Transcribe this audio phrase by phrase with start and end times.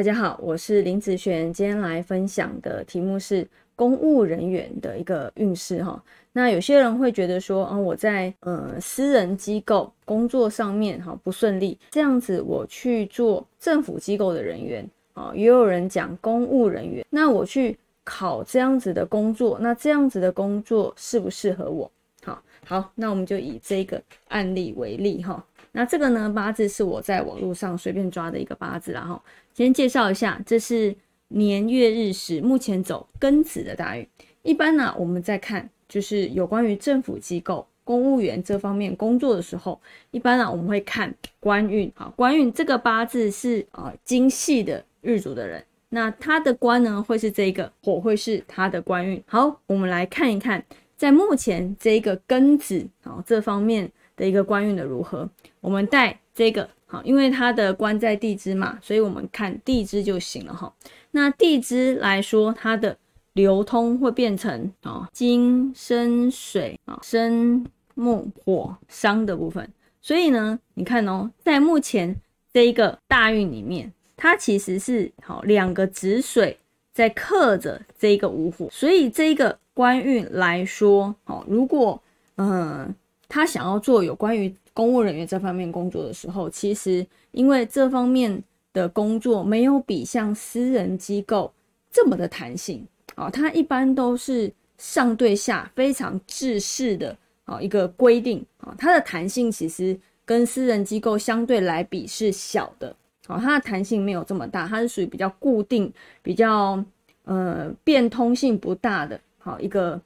[0.00, 3.46] 大家好，我是林子璇，今天来分享的题目是
[3.76, 6.02] 公务人员的一个运势哈。
[6.32, 21.90] 那有些人会觉得说，啊，我在呃私人机构工作上面哈不顺利，这样子我去做政府机构的人员啊，也有人讲公务人员，那我去考这样子的工作，那这样子的工作适不适合我？
[22.24, 25.44] 好，好，那我们就以这个案例为例哈。
[25.72, 29.22] 那这个呢，八字是我在网络上随便抓的一个八字啦哈。
[29.54, 30.94] 先介绍一下，这是
[31.28, 34.04] 年月日时，目前走庚子的大运。
[34.42, 39.80] 一般呢，我们在看就是有关于政府机构、公务员这方面工作的时候，
[40.10, 41.92] 一般呢我们会看官运。
[41.94, 49.22] 好，官运这个八字是啊精细的日主的人，那他的官呢会是这个火，会是他的官运。
[49.26, 50.64] 好，我们来看一看，
[50.96, 53.88] 在目前这个庚子啊这方面。
[54.20, 55.26] 的一个官运的如何？
[55.62, 60.70] 我们带这个好，因为它的官在地支嘛，所以我们看地支就行了哈。
[61.12, 62.94] 那地支来说，它的
[63.32, 67.64] 流通会变成啊金生水啊生
[67.94, 69.66] 木火伤的部分。
[70.02, 72.14] 所以呢，你看哦，在目前
[72.52, 76.58] 这一个大运里面，它其实是好两个子水
[76.92, 82.02] 在克着这一个五火，所以这一个官运来说，好，如果
[82.36, 82.94] 嗯。
[83.30, 88.42] 他想要做有关于公务人员这方面工作的时候，其实因为这方面
[88.72, 91.52] 的工作没有比像私人机构
[91.92, 92.84] 这么的弹性。
[93.14, 98.44] 啊，它一般都是上对下非常制式的啊一个规定。
[98.58, 102.94] 啊，它的弹性其实跟私人机构相对来比是小的。
[103.26, 105.92] 啊，它的弹性没有这么大，它是属于比较固定、
[106.22, 106.82] 比较
[107.24, 110.00] 呃变通性不大的好一个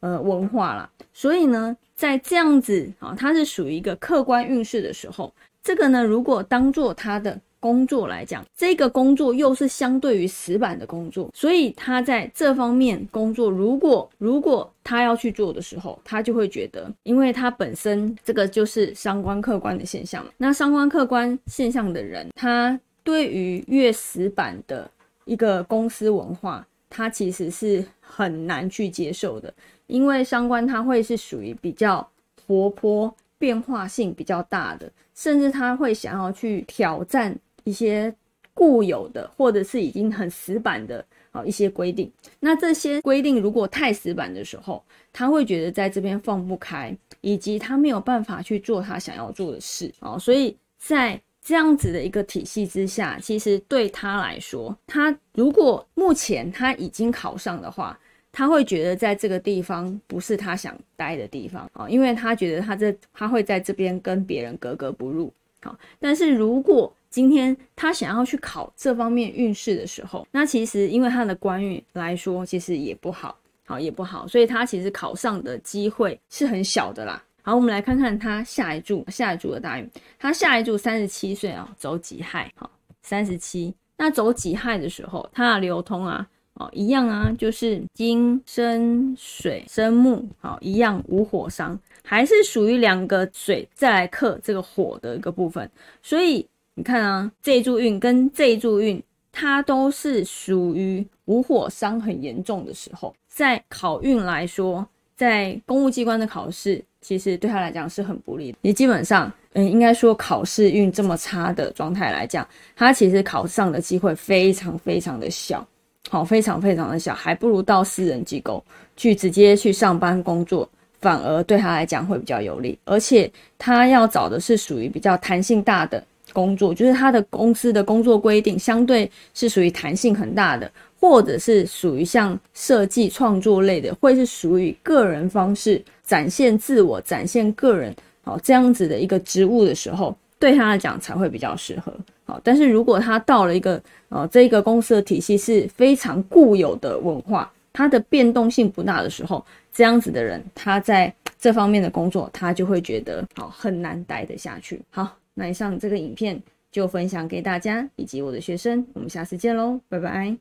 [0.00, 1.76] 呃文化啦，所以呢。
[1.98, 24.88] 在这样子啊，它是属于一个客观运势的时候，这个呢，如果当做他的工作来讲，这个工作又是相对于死板的工作，所以他在这方面工作，如果如果他要去做的时候，他就会觉得，因为他本身这个就是伤官客观的现象，那伤官客观现象的人，他对于越死板的
[25.24, 29.52] 一个公司文化，他其实是很难去接受的。
[29.88, 32.08] 因为伤官他会是属于比较
[32.46, 38.14] 活泼、变化性比较大的，甚至他会想要去挑战一些
[38.54, 42.10] 固有的或者是已经很死板的啊一些规定。
[42.38, 44.82] 那这些规定如果太死板的时候，
[45.12, 50.18] 他会觉得在这边放不开，以及他没有办法去做他想要做的事啊。
[50.18, 57.98] 所以在这样子的一个体系之下，其实对他来说，他如果目前他已经考上的话。
[58.38, 65.32] 他会觉得在这个地方不是他想待的地方啊，因为他觉得他这他会在这边跟别人格格不入。
[65.60, 77.20] 好，但是如果今天他想要去考这方面运势的时候，那其实因为他的官运来说，其实也不好，好也不好，所以他其实考上的机会是很小的啦。
[77.42, 82.70] 好，我们来看看他下一柱下一柱的大运，他下一柱三十七岁啊，走己亥，好，
[83.02, 86.24] 三十七，那走己亥的时候，他的流通啊。
[86.58, 95.70] 哦，一样啊，就是金生水生木，好，一样无火伤，还是属于两个水再来克这个火的一个部分。
[96.02, 103.14] 所以你看啊，这一柱运跟这一柱运，它都是属于无火伤很严重的时候。
[103.28, 104.84] 在考运来说，
[105.16, 108.58] 在公务机关的考试，其实对他来讲是很不利的。
[108.62, 112.44] 你基本上，嗯，应该说考试运这么差的状态来讲，
[112.74, 115.64] 他其实考上的机会非常非常的小。
[116.10, 118.64] 好，非常非常的小，还不如到私人机构
[118.96, 120.68] 去直接去上班工作，
[121.00, 122.78] 反而对他来讲会比较有利。
[122.84, 126.02] 而且他要找的是属于比较弹性大的
[126.32, 141.92] 工作，就是他的公司的工作规定相对是属于弹性很大的，或者是属于像设计创作类的，会是属于个人方式展现自我、展现个人好这样子的一个职务的时候，对他来讲才会比较适合。
[142.28, 149.42] 好，但是如果他到了一个呃，这个公司的体系是非常固有的文化，它的变动性不大的时候，
[149.72, 154.78] 这样子的人，他在这方面的工作，他就会觉得好很难待得下去。
[154.90, 156.38] 好，那以上这个影片
[156.70, 160.36] 就分享给大家以及我的学生，我们下次见喽，拜拜。